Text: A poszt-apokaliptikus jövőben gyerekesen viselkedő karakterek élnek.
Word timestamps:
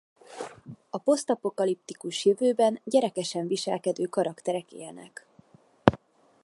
A 0.89 0.97
poszt-apokaliptikus 0.97 2.25
jövőben 2.25 2.81
gyerekesen 2.83 3.47
viselkedő 3.47 4.05
karakterek 4.05 4.71
élnek. 4.71 5.27